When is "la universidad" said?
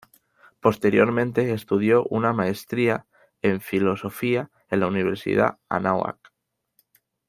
4.79-5.59